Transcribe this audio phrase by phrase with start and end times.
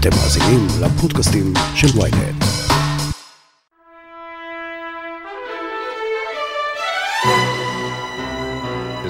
[0.00, 2.44] אתם מאזינים לפודקאסטים של ויינט.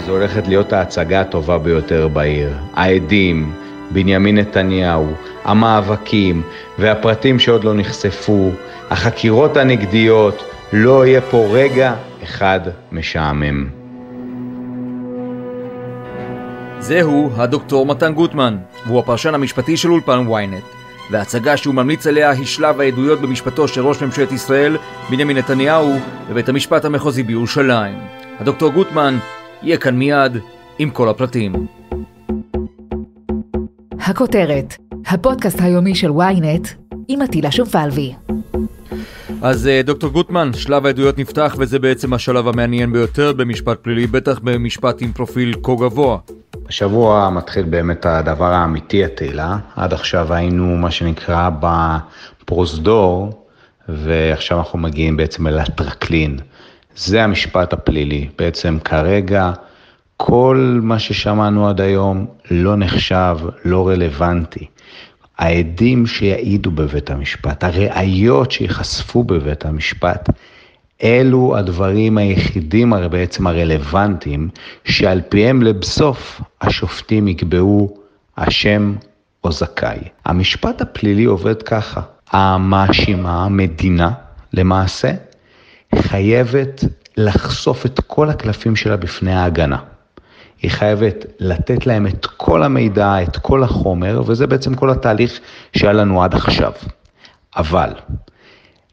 [0.07, 2.53] זו הולכת להיות ההצגה הטובה ביותר בעיר.
[2.75, 3.53] העדים,
[3.93, 5.07] בנימין נתניהו,
[5.45, 6.43] המאבקים
[6.79, 8.51] והפרטים שעוד לא נחשפו,
[8.91, 12.61] החקירות הנגדיות, לא יהיה פה רגע אחד
[12.93, 13.69] משעמם.
[16.79, 20.80] זהו הדוקטור מתן גוטמן, והוא הפרשן המשפטי של אולפן ynet.
[21.11, 24.77] וההצגה שהוא ממליץ עליה היא שלב העדויות במשפטו של ראש ממשלת ישראל,
[25.11, 25.93] בנימין נתניהו,
[26.31, 27.99] בבית המשפט המחוזי בירושלים.
[28.39, 29.19] הדוקטור גוטמן
[29.63, 30.37] יהיה כאן מיד
[30.79, 31.67] עם כל הפרטים.
[34.01, 36.69] הכותרת, הפודקאסט היומי של ynet
[37.09, 38.15] עם עטילה שומפלבי.
[39.43, 44.39] אז אה, דוקטור גוטמן, שלב העדויות נפתח וזה בעצם השלב המעניין ביותר במשפט פלילי, בטח
[44.39, 46.19] במשפט עם פרופיל כה גבוה.
[46.71, 49.59] השבוע מתחיל באמת הדבר האמיתי התהילה.
[49.77, 53.45] עד עכשיו היינו מה שנקרא בפרוזדור,
[53.89, 56.39] ועכשיו אנחנו מגיעים בעצם אל הטרקלין.
[56.97, 58.29] זה המשפט הפלילי.
[58.39, 59.53] בעצם כרגע
[60.17, 64.67] כל מה ששמענו עד היום לא נחשב, לא רלוונטי.
[65.39, 70.29] העדים שיעידו בבית המשפט, הראיות שיחשפו בבית המשפט,
[71.03, 74.49] אלו הדברים היחידים הרי בעצם הרלוונטיים,
[74.85, 77.97] שעל פיהם לבסוף השופטים יקבעו
[78.37, 78.95] אשם
[79.45, 79.99] או זכאי.
[80.25, 84.11] המשפט הפלילי עובד ככה, המאשימה, המדינה,
[84.53, 85.11] למעשה,
[85.95, 86.85] חייבת
[87.17, 89.79] לחשוף את כל הקלפים שלה בפני ההגנה.
[90.63, 95.41] היא חייבת לתת להם את כל המידע, את כל החומר, וזה בעצם כל התהליך
[95.77, 96.73] שהיה לנו עד עכשיו.
[97.57, 97.91] אבל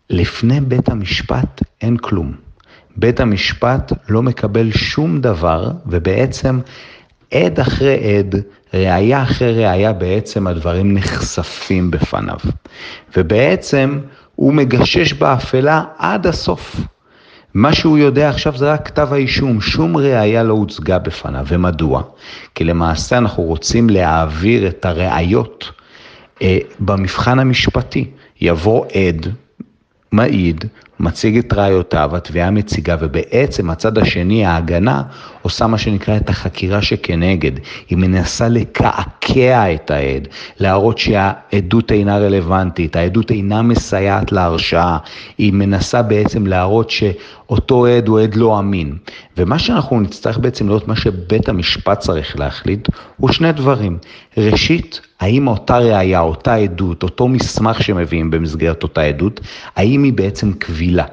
[0.10, 2.34] לפני בית המשפט אין כלום.
[2.98, 6.60] בית המשפט לא מקבל שום דבר, ובעצם
[7.34, 8.36] עד אחרי עד,
[8.74, 12.38] ראייה אחרי ראייה, בעצם הדברים נחשפים בפניו.
[13.18, 14.00] ובעצם
[14.36, 16.76] הוא מגשש באפלה עד הסוף.
[17.54, 21.46] מה שהוא יודע עכשיו זה רק כתב האישום, שום ראייה לא הוצגה בפניו.
[21.48, 22.04] ומדוע?
[22.56, 25.72] כי למעשה אנחנו רוצים להעביר את הראיות
[26.42, 28.06] אה, במבחן המשפטי.
[28.42, 29.28] יבוא עד,
[30.12, 30.70] Ma'id
[31.00, 35.02] מציג את ראיותיו, התביעה מציגה, ובעצם הצד השני, ההגנה,
[35.42, 37.52] עושה מה שנקרא את החקירה שכנגד.
[37.90, 40.28] היא מנסה לקעקע את העד,
[40.60, 44.98] להראות שהעדות אינה רלוונטית, העדות אינה מסייעת להרשעה,
[45.38, 48.98] היא מנסה בעצם להראות שאותו עד הוא עד לא אמין.
[49.38, 52.88] ומה שאנחנו נצטרך בעצם לראות, מה שבית המשפט צריך להחליט,
[53.18, 53.98] הוא שני דברים.
[54.38, 59.40] ראשית, האם אותה ראייה, אותה עדות, אותו מסמך שמביאים במסגרת אותה עדות,
[59.76, 60.54] האם היא בעצם
[60.88, 61.06] קבילה?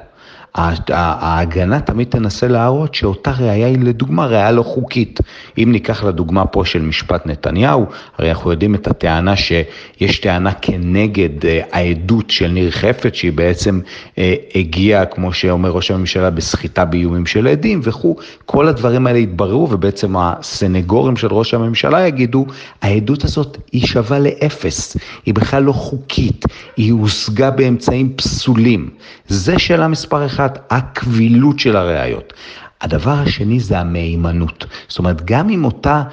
[0.89, 5.19] ההגנה תמיד תנסה להראות שאותה ראייה היא לדוגמה ראייה לא חוקית.
[5.57, 7.85] אם ניקח לדוגמה פה של משפט נתניהו,
[8.17, 13.79] הרי אנחנו יודעים את הטענה שיש טענה כנגד אה, העדות של ניר חפץ, שהיא בעצם
[14.17, 18.15] אה, הגיעה, כמו שאומר ראש הממשלה, בסחיטה באיומים של עדים וכו',
[18.45, 22.45] כל הדברים האלה יתבררו ובעצם הסנגורים של ראש הממשלה יגידו,
[22.81, 26.45] העדות הזאת היא שווה לאפס, היא בכלל לא חוקית,
[26.77, 28.89] היא הושגה באמצעים פסולים.
[29.27, 30.44] זה שאלה מספר אחד.
[30.45, 32.33] אחת, הקבילות של הראיות.
[32.81, 34.65] הדבר השני זה המהימנות.
[34.87, 36.03] זאת אומרת, גם אם אותה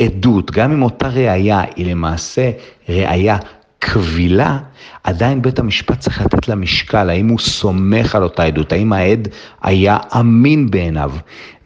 [0.00, 2.50] עדות, גם אם אותה ראייה היא למעשה
[2.88, 3.36] ראייה
[3.78, 4.58] קבילה,
[5.04, 9.28] עדיין בית המשפט צריך לתת לה משקל, האם הוא סומך על אותה עדות, האם העד
[9.62, 11.12] היה אמין בעיניו.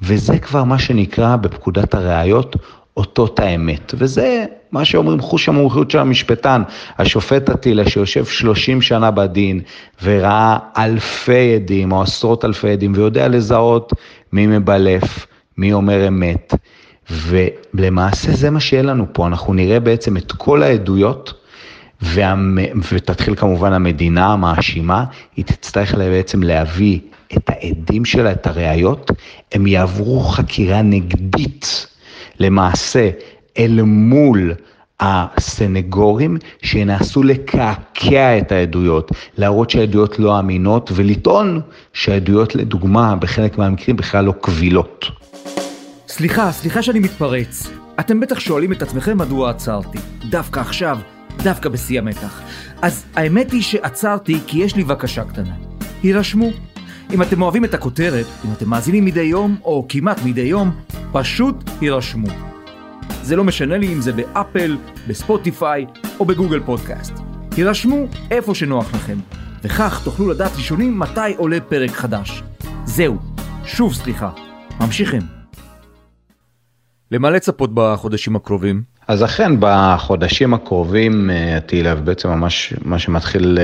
[0.03, 2.57] וזה כבר מה שנקרא בפקודת הראיות
[2.97, 3.95] אותות האמת.
[3.99, 6.63] וזה מה שאומרים חוש המומחיות של המשפטן,
[6.99, 9.61] השופט אטילה שיושב 30 שנה בדין
[10.03, 13.93] וראה אלפי עדים או עשרות אלפי עדים ויודע לזהות
[14.33, 15.27] מי מבלף,
[15.59, 16.55] מי אומר אמת.
[17.11, 21.35] ולמעשה זה מה שיהיה לנו פה, אנחנו נראה בעצם את כל העדויות.
[22.03, 22.59] והמ...
[22.93, 25.05] ותתחיל כמובן המדינה המאשימה,
[25.37, 26.99] היא תצטרך בעצם להביא
[27.37, 29.11] את העדים שלה, את הראיות,
[29.53, 31.87] הם יעברו חקירה נגדית
[32.41, 33.11] למעשה
[33.59, 34.55] אל מול
[35.01, 41.61] הסנגורים שינסו לקעקע את העדויות, להראות שהעדויות לא אמינות ולטעון
[41.93, 45.07] שהעדויות לדוגמה בחלק מהמקרים בכלל לא קבילות.
[46.09, 47.71] סליחה, סליחה שאני מתפרץ.
[48.01, 49.99] אתם בטח שואלים את עצמכם מדוע עצרתי.
[50.31, 50.99] דווקא עכשיו,
[51.43, 52.41] דווקא בשיא המתח.
[52.83, 55.55] אז האמת היא שעצרתי כי יש לי בקשה קטנה.
[56.03, 56.51] הירשמו.
[57.13, 60.71] אם אתם אוהבים את הכותרת, אם אתם מאזינים מדי יום, או כמעט מדי יום,
[61.13, 62.52] פשוט הירשמו.
[63.23, 64.77] זה לא משנה לי אם זה באפל,
[65.09, 65.87] בספוטיפיי
[66.21, 67.13] או בגוגל פודקאסט.
[67.57, 69.19] הירשמו איפה שנוח לכם,
[69.63, 72.43] וכך תוכלו לדעת ראשונים מתי עולה פרק חדש.
[72.85, 73.19] זהו,
[73.65, 74.31] שוב סליחה,
[74.81, 75.23] ממשיכים.
[77.11, 78.83] למה לצפות בחודשים הקרובים?
[79.09, 81.31] אז אכן בחודשים הקרובים,
[81.67, 83.59] תהילה, ובעצם ממש מה שמתחיל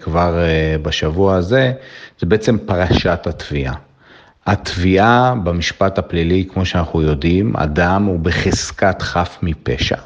[0.00, 0.34] כבר
[0.82, 1.72] בשבוע הזה,
[2.18, 3.74] זה בעצם פרשת התביעה.
[4.46, 9.96] התביעה במשפט הפלילי, כמו שאנחנו יודעים, אדם הוא בחזקת חף מפשע.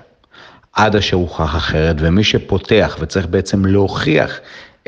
[0.73, 4.41] עד אשר הוכח אחרת, ומי שפותח וצריך בעצם להוכיח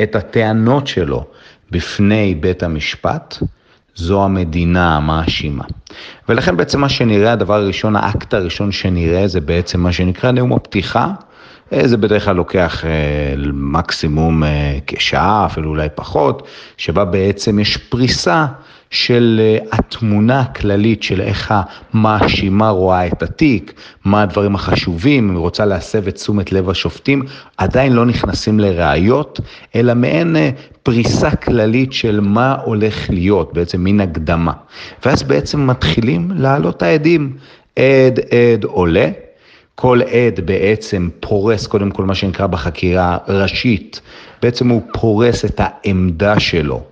[0.02, 1.24] את הטענות שלו
[1.70, 3.36] בפני בית המשפט,
[3.94, 5.64] זו המדינה המאשימה.
[6.28, 11.12] ולכן בעצם מה שנראה, הדבר הראשון, האקט הראשון שנראה זה בעצם מה שנקרא נאום הפתיחה.
[11.72, 17.76] אה, זה בדרך כלל לוקח אה, מקסימום אה, כשעה, אפילו אולי פחות, שבה בעצם יש
[17.76, 18.46] פריסה
[18.92, 19.40] של
[19.72, 21.54] התמונה הכללית של איך
[21.94, 23.72] המאשימה רואה את התיק,
[24.04, 27.22] מה הדברים החשובים, אם היא רוצה להסב את תשומת לב השופטים,
[27.56, 29.40] עדיין לא נכנסים לראיות,
[29.74, 30.36] אלא מעין
[30.82, 34.52] פריסה כללית של מה הולך להיות, בעצם מין הקדמה.
[35.04, 37.36] ואז בעצם מתחילים לעלות העדים.
[37.76, 39.08] עד, עד עולה,
[39.74, 44.00] כל עד בעצם פורס קודם כל מה שנקרא בחקירה ראשית,
[44.42, 46.91] בעצם הוא פורס את העמדה שלו.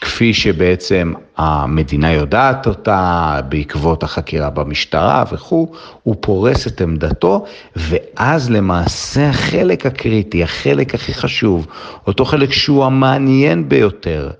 [0.00, 5.72] כפי שבעצם המדינה יודעת אותה בעקבות החקירה במשטרה וכו',
[6.02, 7.44] הוא פורס את עמדתו,
[7.76, 11.66] ואז למעשה החלק הקריטי, החלק הכי חשוב,
[12.06, 14.30] אותו חלק שהוא המעניין ביותר,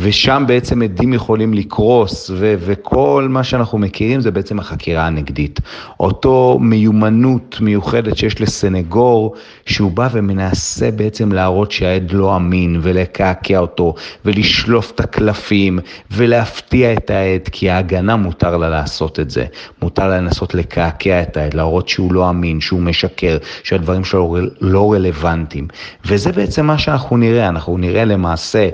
[0.00, 5.60] ושם בעצם עדים יכולים לקרוס, ו- וכל מה שאנחנו מכירים זה בעצם החקירה הנגדית.
[6.00, 9.34] אותו מיומנות מיוחדת שיש לסנגור,
[9.66, 13.94] שהוא בא ומנסה בעצם להראות שהעד לא אמין, ולקעקע אותו,
[14.24, 15.78] ולשלוף את הקלפים,
[16.10, 19.44] ולהפתיע את העד, כי ההגנה מותר לה לעשות את זה.
[19.82, 24.92] מותר לה לנסות לקעקע את העד, להראות שהוא לא אמין, שהוא משקר, שהדברים שלו לא
[24.92, 25.68] רלוונטיים.
[26.06, 28.68] וזה בעצם מה שאנחנו נראה, אנחנו נראה למעשה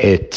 [0.00, 0.36] את...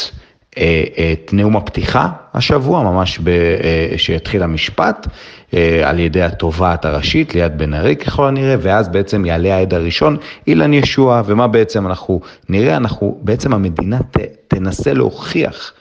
[0.57, 0.83] אה,
[1.13, 5.07] את נאום הפתיחה השבוע, ממש אה, שיתחיל המשפט
[5.53, 10.17] אה, על ידי התובעת הראשית ליד בן ארי ככל הנראה, ואז בעצם יעלה העד הראשון,
[10.47, 12.77] אילן ישוע, ומה בעצם אנחנו נראה?
[12.77, 14.17] אנחנו, בעצם המדינה ת,
[14.47, 15.73] תנסה להוכיח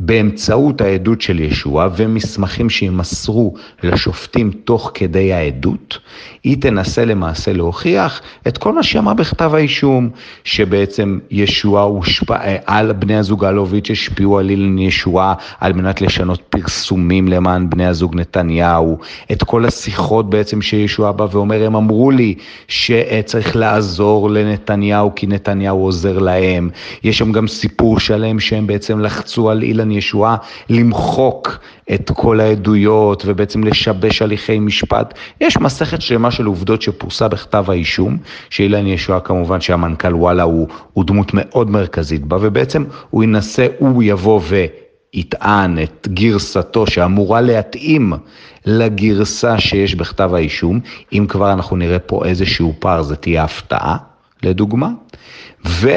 [0.00, 5.98] באמצעות העדות של ישוע ומסמכים שימסרו לשופטים תוך כדי העדות,
[6.44, 10.08] היא תנסה למעשה להוכיח את כל מה שהיא אמרה בכתב האישום,
[10.44, 17.28] שבעצם ישוע הושפע, על בני הזוג אלוביץ' השפיעו על אילן ישועה על מנת לשנות פרסומים
[17.28, 18.98] למען בני הזוג נתניהו,
[19.32, 22.34] את כל השיחות בעצם שישוע בא ואומר, הם אמרו לי
[22.68, 26.70] שצריך לעזור לנתניהו כי נתניהו עוזר להם,
[27.04, 30.36] יש שם גם סיפור שלם שהם בעצם לחצו על אילן ישועה
[30.70, 31.58] למחוק
[31.94, 35.14] את כל העדויות ובעצם לשבש הליכי משפט.
[35.40, 38.16] יש מסכת שלמה של עובדות שפורסה בכתב האישום,
[38.50, 44.02] שאילן ישועה כמובן שהמנכ"ל וואלה הוא, הוא דמות מאוד מרכזית בה, ובעצם הוא ינסה, הוא
[44.02, 44.64] יבוא ו...
[45.16, 48.12] יטען את גרסתו שאמורה להתאים
[48.66, 50.80] לגרסה שיש בכתב האישום,
[51.12, 53.96] אם כבר אנחנו נראה פה איזשהו פער, זה תהיה הפתעה,
[54.42, 54.90] לדוגמה.
[55.66, 55.88] ו...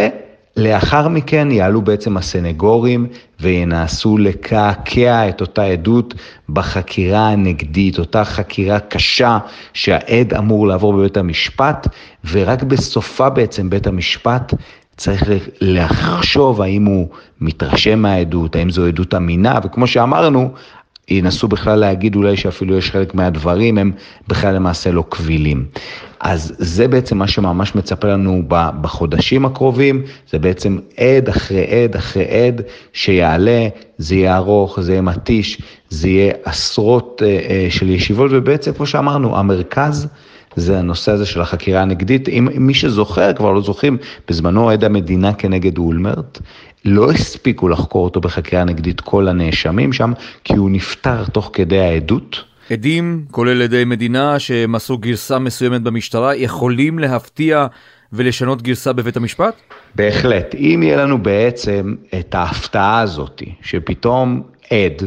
[0.57, 3.07] לאחר מכן יעלו בעצם הסנגורים
[3.39, 6.13] וינסו לקעקע את אותה עדות
[6.49, 9.37] בחקירה הנגדית, אותה חקירה קשה
[9.73, 11.87] שהעד אמור לעבור בבית המשפט,
[12.31, 14.53] ורק בסופה בעצם בית המשפט
[14.97, 15.23] צריך
[15.61, 17.07] לחשוב האם הוא
[17.41, 20.51] מתרשם מהעדות, האם זו עדות אמינה, וכמו שאמרנו,
[21.09, 23.91] ינסו בכלל להגיד אולי שאפילו יש חלק מהדברים הם
[24.27, 25.65] בכלל למעשה לא קבילים.
[26.19, 28.43] אז זה בעצם מה שממש מצפה לנו
[28.81, 32.61] בחודשים הקרובים, זה בעצם עד אחרי עד אחרי עד
[32.93, 33.67] שיעלה,
[33.97, 38.85] זה יהיה ארוך, זה יהיה מתיש, זה יהיה עשרות אה, אה, של ישיבות, ובעצם כמו
[38.85, 40.07] שאמרנו, המרכז
[40.55, 42.29] זה הנושא הזה של החקירה הנגדית.
[42.29, 46.39] אם מי שזוכר, כבר לא זוכרים, בזמנו עד המדינה כנגד אולמרט,
[46.85, 50.13] לא הספיקו לחקור אותו בחקירה נגדית כל הנאשמים שם,
[50.43, 52.43] כי הוא נפטר תוך כדי העדות.
[52.71, 57.67] עדים, כולל עדי מדינה שמסרו גרסה מסוימת במשטרה, יכולים להפתיע
[58.13, 59.55] ולשנות גרסה בבית המשפט?
[59.95, 60.55] בהחלט.
[60.55, 64.41] אם יהיה לנו בעצם את ההפתעה הזאת, שפתאום
[64.71, 65.03] עד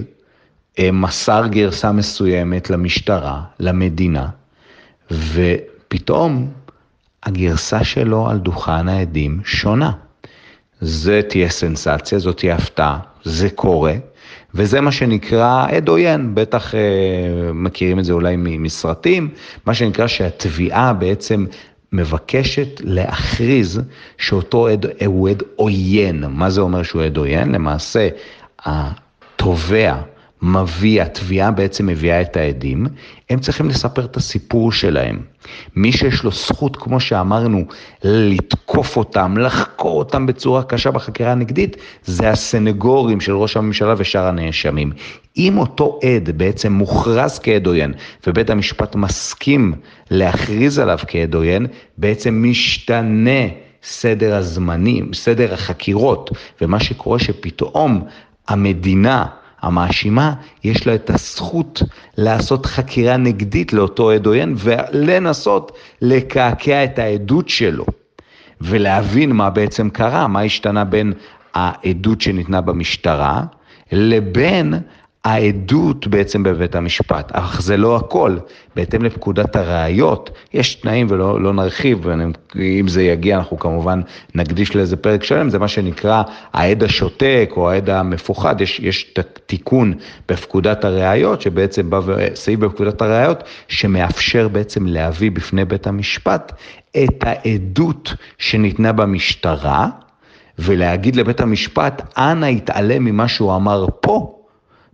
[0.79, 4.29] אה, מסר גרסה מסוימת למשטרה, למדינה,
[5.11, 6.51] ופתאום
[7.23, 9.93] הגרסה שלו על דוכן העדים שונה.
[10.81, 13.95] זה תהיה סנסציה, זאת תהיה הפתעה, זה קורה,
[14.55, 16.81] וזה מה שנקרא עד עוין, בטח אה,
[17.55, 19.29] מכירים את זה אולי מסרטים,
[19.67, 21.47] מה שנקרא שהתביעה בעצם
[21.93, 23.81] מבקשת להכריז
[24.19, 26.25] שאותו עד הוא עד עוין.
[26.29, 27.53] מה זה אומר שהוא עד עוין?
[27.53, 28.09] למעשה,
[28.65, 29.95] התובע
[30.43, 32.87] מביא, התביעה בעצם מביאה את העדים,
[33.31, 35.21] הם צריכים לספר את הסיפור שלהם.
[35.77, 37.65] מי שיש לו זכות, כמו שאמרנו,
[38.05, 44.93] לתקוף אותם, לחקור אותם בצורה קשה בחקירה הנגדית, זה הסנגורים של ראש הממשלה ושאר הנאשמים.
[45.37, 47.93] אם אותו עד בעצם מוכרז כעד עוין,
[48.27, 49.75] ובית המשפט מסכים
[50.11, 51.67] להכריז עליו כעד עוין,
[51.99, 53.43] בעצם משתנה
[53.83, 56.31] סדר הזמנים, סדר החקירות,
[56.61, 58.05] ומה שקורה שפתאום
[58.49, 59.27] המדינה,
[59.63, 61.83] המאשימה, יש לה את הזכות
[62.17, 67.87] לעשות חקירה נגדית לאותו עד עוין ולנסות לקעקע את העדות שלו
[68.61, 71.13] ולהבין מה בעצם קרה, מה השתנה בין
[71.55, 73.43] העדות שניתנה במשטרה
[73.93, 74.75] לבין
[75.25, 78.37] העדות בעצם בבית המשפט, אך זה לא הכל.
[78.77, 82.07] בהתאם לפקודת הראיות, יש תנאים ולא לא נרחיב,
[82.57, 84.01] אם זה יגיע אנחנו כמובן
[84.35, 89.15] נקדיש לזה פרק שלם, זה מה שנקרא העד השותק או העד המפוחד, יש, יש
[89.47, 89.95] תיקון
[90.29, 92.01] בפקודת הראיות, שבעצם בא
[92.35, 96.53] סעיף בפקודת הראיות, שמאפשר בעצם להביא בפני בית המשפט
[96.91, 99.89] את העדות שניתנה במשטרה,
[100.59, 104.42] ולהגיד לבית המשפט, אנא יתעלם ממה שהוא אמר פה.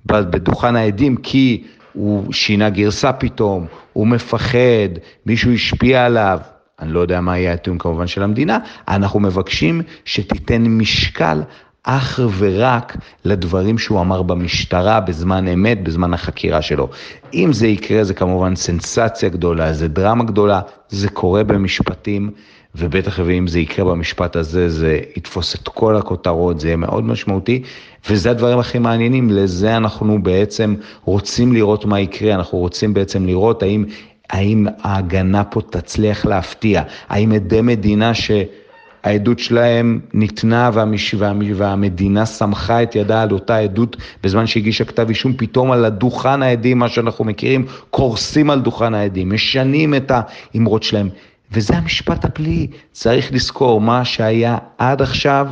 [0.07, 4.89] בדוכן העדים כי הוא שינה גרסה פתאום, הוא מפחד,
[5.27, 6.39] מישהו השפיע עליו,
[6.81, 11.43] אני לא יודע מה יהיה הטיעון כמובן של המדינה, אנחנו מבקשים שתיתן משקל
[11.83, 16.89] אך ורק לדברים שהוא אמר במשטרה בזמן אמת, בזמן החקירה שלו.
[17.35, 22.31] אם זה יקרה זה כמובן סנסציה גדולה, זה דרמה גדולה, זה קורה במשפטים.
[22.75, 27.63] ובטח ואם זה יקרה במשפט הזה, זה יתפוס את כל הכותרות, זה יהיה מאוד משמעותי,
[28.11, 33.63] וזה הדברים הכי מעניינים, לזה אנחנו בעצם רוצים לראות מה יקרה, אנחנו רוצים בעצם לראות
[33.63, 33.85] האם,
[34.31, 38.31] האם ההגנה פה תצליח להפתיע, האם עדי מדינה ש...
[39.05, 41.15] העדות שלהם ניתנה והמש...
[41.55, 46.79] והמדינה סמכה את ידה על אותה עדות בזמן שהגישה כתב אישום, פתאום על הדוכן העדים,
[46.79, 51.09] מה שאנחנו מכירים, קורסים על דוכן העדים, משנים את האמרות שלהם.
[51.53, 52.67] וזה המשפט הפלילי.
[52.93, 55.47] צריך לזכור, מה שהיה עד עכשיו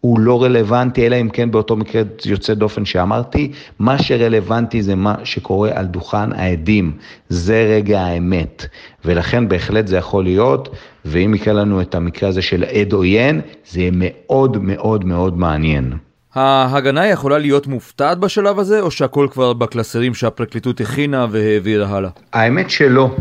[0.00, 5.14] הוא לא רלוונטי, אלא אם כן באותו מקרה יוצא דופן שאמרתי, מה שרלוונטי זה מה
[5.24, 6.92] שקורה על דוכן העדים,
[7.28, 8.66] זה רגע האמת.
[9.04, 10.68] ולכן בהחלט זה יכול להיות,
[11.04, 15.92] ואם יקרה לנו את המקרה הזה של עד עוין, זה יהיה מאוד מאוד מאוד מעניין.
[16.34, 22.10] ההגנה יכולה להיות מופתעת בשלב הזה, או שהכל כבר בקלסרים שהפרקליטות הכינה והעבירה הלאה?
[22.32, 23.16] האמת שלא,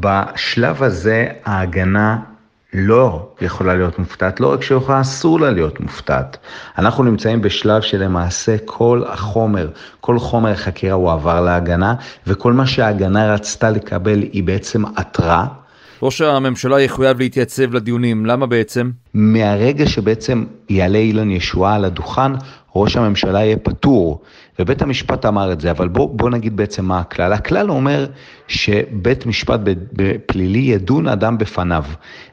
[0.00, 2.18] בשלב הזה ההגנה
[2.74, 6.36] לא יכולה להיות מופתעת, לא רק שיכולה, אסור לה להיות מופתעת.
[6.78, 9.68] אנחנו נמצאים בשלב שלמעשה כל החומר,
[10.00, 11.94] כל חומר החקירה הועבר להגנה,
[12.26, 15.44] וכל מה שההגנה רצתה לקבל היא בעצם התראה.
[16.02, 18.90] ראש הממשלה יחויב להתייצב לדיונים, למה בעצם?
[19.14, 22.32] מהרגע שבעצם יעלה אילן ישועה על הדוכן,
[22.76, 24.22] ראש הממשלה יהיה פטור.
[24.58, 27.32] ובית המשפט אמר את זה, אבל בוא, בוא נגיד בעצם מה הכלל.
[27.32, 28.06] הכלל אומר
[28.48, 29.60] שבית משפט
[29.92, 31.84] בפלילי ידון אדם בפניו,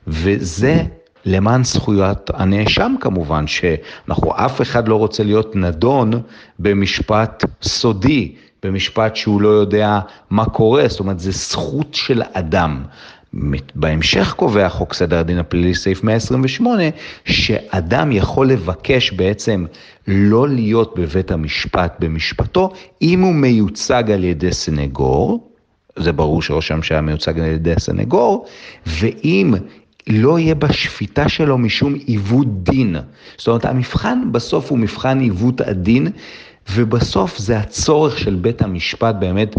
[0.08, 0.84] וזה
[1.26, 6.12] למען זכויות הנאשם כמובן, שאנחנו, אף אחד לא רוצה להיות נדון
[6.60, 10.00] במשפט סודי, במשפט שהוא לא יודע
[10.30, 12.84] מה קורה, זאת אומרת, זה זכות של אדם.
[13.76, 16.84] בהמשך קובע חוק סדר הדין הפלילי, סעיף 128,
[17.26, 19.66] שאדם יכול לבקש בעצם
[20.08, 25.50] לא להיות בבית המשפט במשפטו, אם הוא מיוצג על ידי סנגור,
[25.96, 28.46] זה ברור שראש הממשלה מיוצג על ידי סנגור,
[28.86, 29.54] ואם
[30.08, 32.96] לא יהיה בשפיטה שלו משום עיוות דין.
[33.38, 36.08] זאת אומרת, המבחן בסוף הוא מבחן עיוות הדין,
[36.74, 39.56] ובסוף זה הצורך של בית המשפט באמת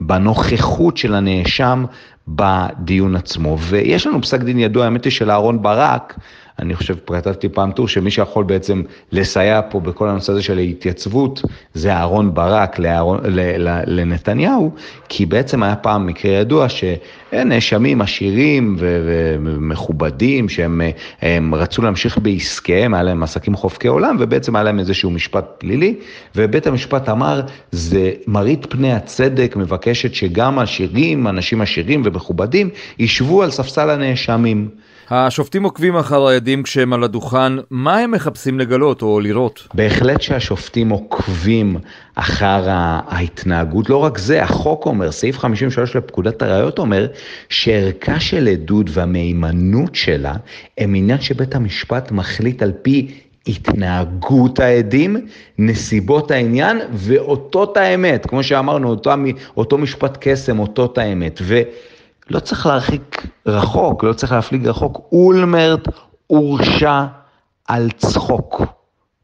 [0.00, 1.84] בנוכחות של הנאשם
[2.34, 3.58] בדיון עצמו.
[3.60, 6.18] ויש לנו פסק דין ידוע, האמת היא של אהרון ברק,
[6.60, 11.42] אני חושב, כתבתי פעם טור, שמי שיכול בעצם לסייע פה בכל הנושא הזה של ההתייצבות,
[11.74, 13.20] זה אהרון ברק לאהרון,
[13.86, 14.70] לנתניהו,
[15.08, 23.22] כי בעצם היה פעם מקרה ידוע שנאשמים עשירים ומכובדים, שהם רצו להמשיך בעסקיהם, היה להם
[23.22, 25.94] עסקים חופקי עולם, ובעצם היה להם איזשהו משפט פלילי,
[26.36, 27.40] ובית המשפט אמר,
[27.72, 34.68] זה מראית פני הצדק, מבקשת שגם עשירים, אנשים עשירים ומכובדים, ישבו על ספסל הנאשמים.
[35.10, 39.68] השופטים עוקבים אחר העדים כשהם על הדוכן, מה הם מחפשים לגלות או לראות?
[39.74, 41.76] בהחלט שהשופטים עוקבים
[42.14, 47.06] אחר ההתנהגות, לא רק זה, החוק אומר, סעיף 53 לפקודת הראיות אומר,
[47.48, 50.34] שערכה של עדות והמהימנות שלה
[50.78, 55.16] הם עניין שבית המשפט מחליט על פי התנהגות העדים,
[55.58, 59.10] נסיבות העניין ואותות האמת, כמו שאמרנו, אותו,
[59.56, 61.38] אותו משפט קסם, אותות האמת.
[61.42, 61.60] ו...
[62.30, 65.08] לא צריך להרחיק רחוק, לא צריך להפליג רחוק.
[65.12, 65.88] אולמרט
[66.26, 67.04] הורשע
[67.68, 68.62] על צחוק.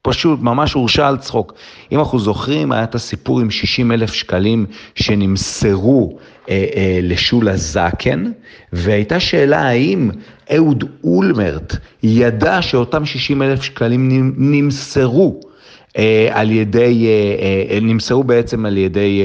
[0.02, 1.54] פשוט ממש הורשע על צחוק.
[1.92, 8.24] אם אנחנו זוכרים, היה את הסיפור עם 60 אלף שקלים שנמסרו אה, אה, לשולה זקן,
[8.72, 10.10] והייתה שאלה האם
[10.54, 15.40] אהוד אולמרט ידע שאותם 60 אלף שקלים נמסרו.
[15.98, 19.22] אה, על ידי, אה, אה, נמסרו בעצם על ידי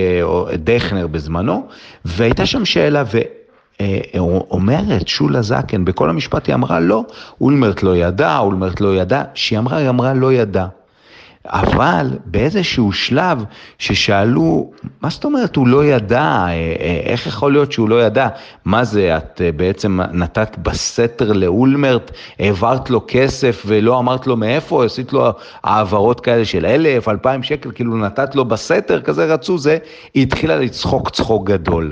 [0.53, 1.67] דכנר בזמנו,
[2.05, 3.03] והייתה שם שאלה,
[4.13, 7.03] ואומרת שולה זקן, בכל המשפט היא אמרה לא,
[7.41, 10.65] אולמרט לא ידע, אולמרט לא ידע, שהיא אמרה, היא אמרה לא ידע.
[11.45, 13.43] אבל באיזשהו שלב
[13.77, 14.71] ששאלו,
[15.01, 18.27] מה זאת אומרת הוא לא ידע, אה, אה, איך יכול להיות שהוא לא ידע?
[18.65, 24.85] מה זה, את אה, בעצם נתת בסתר לאולמרט, העברת לו כסף ולא אמרת לו מאיפה,
[24.85, 25.29] עשית לו
[25.63, 29.77] העברות כאלה של אלף, אלפיים שקל, כאילו נתת לו בסתר, כזה רצו זה,
[30.13, 31.91] היא התחילה לצחוק צחוק גדול.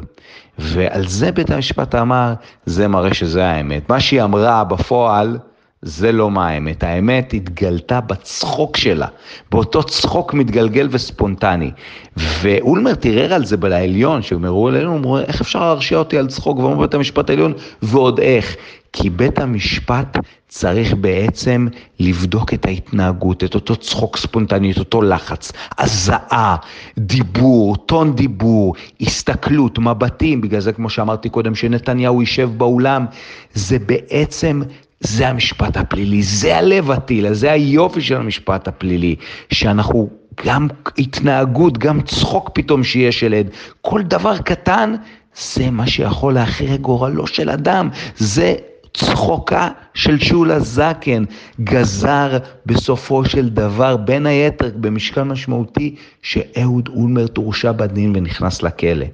[0.59, 2.33] ועל זה בית המשפט אמר,
[2.65, 3.89] זה מראה שזה האמת.
[3.89, 5.37] מה שהיא אמרה בפועל,
[5.81, 9.07] זה לא מה האמת, האמת התגלתה בצחוק שלה,
[9.51, 11.71] באותו צחוק מתגלגל וספונטני.
[12.17, 16.59] ואולמרט ערער על זה בעליון, שהם הראו עלינו, אמרו, איך אפשר להרשיע אותי על צחוק?
[16.59, 18.55] ואומר בית המשפט העליון, ועוד איך.
[18.93, 20.17] כי בית המשפט
[20.47, 21.67] צריך בעצם
[21.99, 26.55] לבדוק את ההתנהגות, את אותו צחוק ספונטני, את אותו לחץ, הזעה,
[26.97, 33.05] דיבור, טון דיבור, הסתכלות, מבטים, בגלל זה כמו שאמרתי קודם, שנתניהו יישב באולם,
[33.53, 34.61] זה בעצם
[34.99, 39.15] זה המשפט הפלילי, זה הלב הטילה, זה היופי של המשפט הפלילי,
[39.49, 40.09] שאנחנו
[40.45, 43.49] גם התנהגות, גם צחוק פתאום שיש ילד,
[43.81, 44.95] כל דבר קטן,
[45.35, 48.55] זה מה שיכול להכריע גורלו של אדם, זה
[48.93, 51.23] צחוקה של שולה זקן
[51.63, 59.05] גזר בסופו של דבר, בין היתר במשקל משמעותי, שאהוד אולמרט הורשע בדין ונכנס לכלא,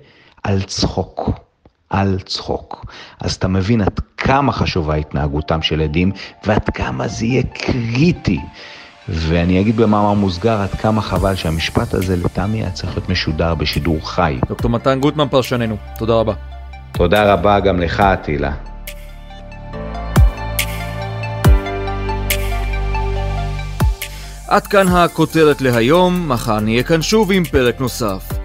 [0.43, 1.44] על צחוק.
[1.89, 2.85] על צחוק.
[3.19, 6.11] אז אתה מבין עד כמה חשובה התנהגותם של עדים
[6.43, 8.39] ועד כמה זה יהיה קריטי.
[9.09, 14.09] ואני אגיד במאמר מוסגר עד כמה חבל שהמשפט הזה לטעמי היה צריך להיות משודר בשידור
[14.09, 14.39] חי.
[14.49, 16.33] דוקטור מתן גוטמן פרשננו, תודה רבה.
[16.91, 18.51] תודה רבה גם לך, אטילה.
[24.47, 28.34] עד כאן הכותרת להיום, מחר נהיה כאן שוב עם פרק נוסף.